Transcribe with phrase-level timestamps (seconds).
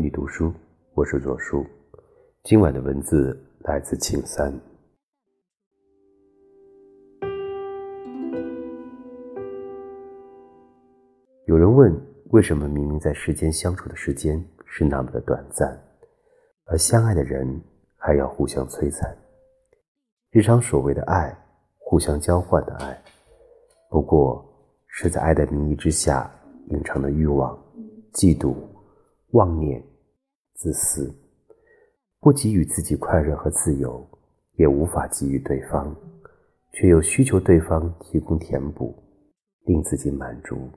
[0.00, 0.50] 你读书，
[0.94, 1.62] 我是左叔。
[2.44, 4.50] 今晚的文字来自秦三。
[11.44, 11.94] 有人问，
[12.30, 15.78] 为什么明明在世间相处的时间是那么的短暂，
[16.64, 17.60] 而相爱的人
[17.98, 19.14] 还要互相摧残？
[20.30, 21.30] 日常所谓的爱，
[21.76, 22.98] 互相交换的爱，
[23.90, 24.42] 不过
[24.86, 26.30] 是在爱的名义之下
[26.68, 27.54] 隐藏的欲望、
[28.14, 28.54] 嫉妒。
[29.32, 29.80] 妄念、
[30.62, 31.10] 自私，
[32.20, 34.06] 不给予自己快乐和自由，
[34.56, 35.96] 也无法给予对方，
[36.72, 38.94] 却又需求对方提供填补，
[39.64, 40.68] 令自己满足，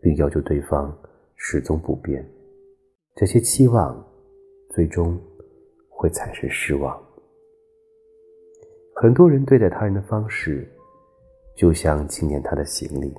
[0.00, 0.92] 并要求对方
[1.36, 2.28] 始终不变。
[3.14, 4.04] 这些期望，
[4.70, 5.16] 最终
[5.88, 7.00] 会产生失望。
[8.96, 10.68] 很多人对待他人的方式，
[11.56, 13.14] 就像清点他的行李，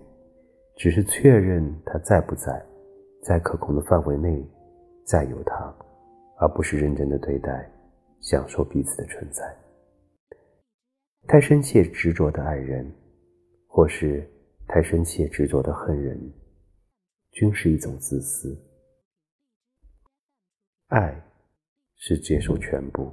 [0.76, 2.62] 只是确认他在不在，
[3.24, 4.46] 在可控的范围内。
[5.08, 5.72] 再有他，
[6.38, 7.72] 而不是认真的对待，
[8.22, 9.44] 享受彼此的存在。
[11.28, 12.90] 太深切执着的爱人，
[13.68, 14.30] 或是
[14.68, 16.20] 太深切执着的恨人，
[17.32, 18.56] 均是一种自私。
[20.90, 21.20] 爱
[21.96, 23.12] 是接受全部。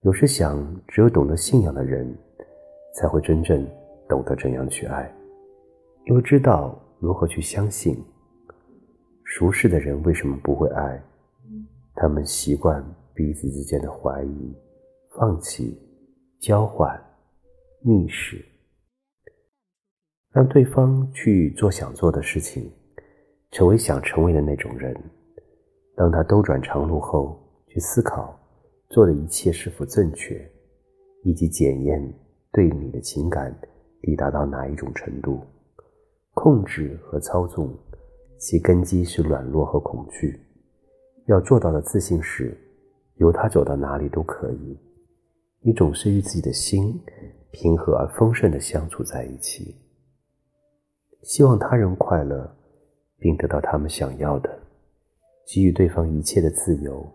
[0.00, 2.16] 有时想，只有懂得信仰的人，
[2.96, 3.64] 才会真正
[4.08, 5.14] 懂得怎样去爱，
[6.06, 8.02] 又知道如何去相信。
[9.24, 11.02] 熟识的人为什么不会爱？
[12.02, 14.52] 他们习惯彼此之间的怀疑、
[15.16, 15.80] 放弃、
[16.40, 17.00] 交换、
[17.80, 18.44] 密室，
[20.32, 22.68] 让对方去做想做的事情，
[23.52, 24.92] 成为想成为的那种人。
[25.94, 28.36] 当他兜转长路后，去思考
[28.88, 30.44] 做的一切是否正确，
[31.22, 32.02] 以及检验
[32.50, 33.56] 对你的情感
[34.00, 35.40] 抵达到哪一种程度，
[36.34, 37.72] 控制和操纵。
[38.38, 40.36] 其根基是软弱和恐惧，
[41.26, 42.56] 要做到的自信是，
[43.16, 44.78] 由他走到哪里都可以。
[45.60, 47.00] 你总是与自己的心
[47.50, 49.76] 平和而丰盛的相处在一起，
[51.22, 52.50] 希望他人快乐，
[53.18, 54.50] 并得到他们想要的，
[55.46, 57.06] 给予对方一切的自由，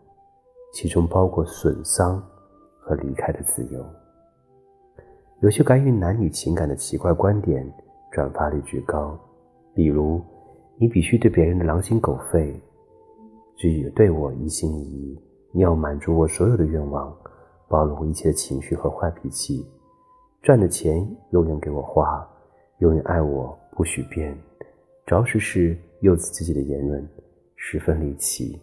[0.73, 2.21] 其中包括损伤
[2.79, 3.85] 和离开的自由。
[5.41, 7.65] 有些关于男女情感的奇怪观点，
[8.11, 9.19] 转发率居高，
[9.73, 10.21] 比如。
[10.79, 12.53] 你必须对别人的狼心狗肺，
[13.57, 15.19] 只有对我一心一意。
[15.51, 17.13] 你要满足我所有的愿望，
[17.67, 19.65] 包容一切的情绪和坏脾气。
[20.43, 22.25] 赚的钱永远给我花，
[22.79, 24.37] 永远爱我，不许变。
[25.05, 27.05] 着实是幼稚自己的言论，
[27.55, 28.61] 十分离奇。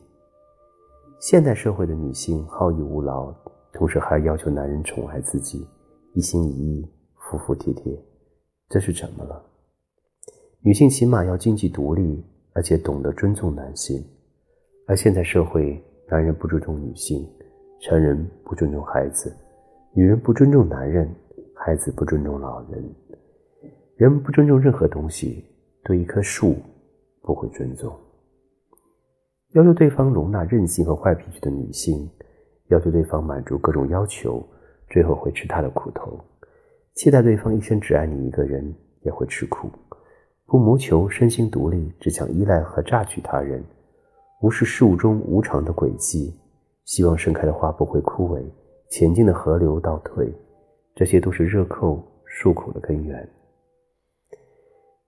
[1.21, 3.35] 现代社会的女性好逸恶劳，
[3.73, 5.67] 同时还要求男人宠爱自己，
[6.13, 7.99] 一心一意，服服帖帖，
[8.69, 9.45] 这是怎么了？
[10.61, 14.05] 女性起码要经济独立，而且懂得尊重男性。
[14.87, 17.27] 而现在社会，男人不尊重女性，
[17.81, 19.35] 成人不尊重孩子，
[19.95, 21.09] 女人不尊重男人，
[21.55, 22.85] 孩子不尊重老人。
[23.97, 25.43] 人不尊重任何东西，
[25.85, 26.57] 对一棵树
[27.23, 27.97] 不会尊重。
[29.53, 32.11] 要求对方容纳任性和坏脾气的女性，
[32.69, 34.47] 要求对方满足各种要求，
[34.91, 36.19] 最后会吃他的苦头。
[36.93, 39.71] 期待对方一生只爱你一个人，也会吃苦。
[40.45, 43.65] 不谋求身心独立，只想依赖和榨取他人，
[44.45, 46.39] 无视事物中无常的轨迹，
[46.85, 48.45] 希望盛开的花不会枯萎，
[48.91, 50.31] 前进的河流倒退，
[50.95, 53.27] 这些都是热扣束口的根源。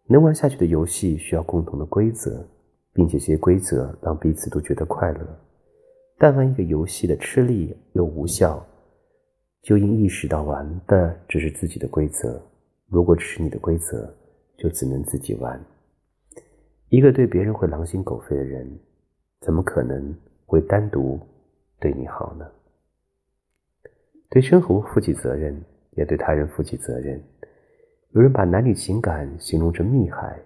[0.06, 2.48] 能玩下去的游戏需要共同的规则，
[2.94, 5.20] 并且这些规则让彼此都觉得快乐。
[6.16, 8.66] 但凡一个游戏的吃力又无效，
[9.60, 12.40] 就应意识到玩的只是自己的规则。
[12.88, 14.11] 如果只是你的规则，
[14.56, 15.62] 就只能自己玩。
[16.88, 18.66] 一个对别人会狼心狗肺的人，
[19.46, 20.12] 怎么可能
[20.44, 21.20] 会单独
[21.78, 22.50] 对你好呢？
[24.28, 25.56] 对生活负起责任，
[25.93, 27.22] 也对他人负起责任。
[28.10, 30.37] 有人把男女情感形容成密海，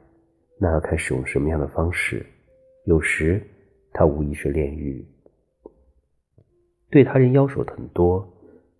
[0.59, 2.27] 那要看使用什么样的方式。
[2.85, 3.43] 有时，
[3.91, 5.03] 他无疑是炼狱。
[6.91, 8.31] 对他人要求很多，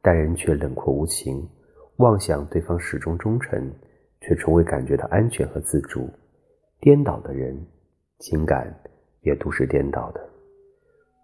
[0.03, 1.49] 待人却冷酷无情，
[1.97, 3.73] 妄想对方始终忠诚。
[4.21, 6.07] 却从未感觉到安全和自主，
[6.79, 7.59] 颠倒的人，
[8.19, 8.83] 情感
[9.23, 10.21] 也都是颠倒的。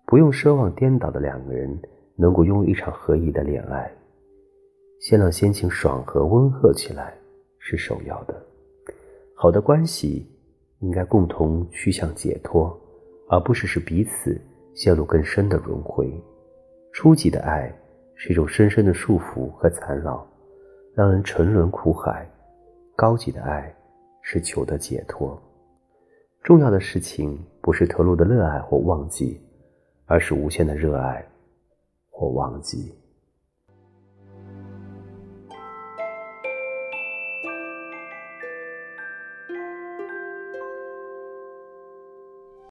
[0.06, 1.78] 不用奢望颠倒的两个人
[2.14, 3.90] 能够拥有一场合宜的恋爱，
[5.00, 7.14] 先让心情爽和温和起来
[7.58, 8.40] 是首要的。
[9.34, 10.26] 好的关系
[10.78, 12.78] 应该共同趋向解脱，
[13.28, 14.40] 而不是使彼此
[14.74, 16.10] 陷入更深的轮回。
[16.92, 17.70] 初级的爱
[18.14, 20.26] 是一种深深的束缚和缠绕，
[20.94, 22.26] 让人沉沦苦海。
[22.94, 23.74] 高级的爱
[24.22, 25.38] 是求得解脱。
[26.46, 29.40] 重要的事情不是投入的热爱或忘记，
[30.04, 31.26] 而是无限的热爱
[32.08, 32.94] 或忘记。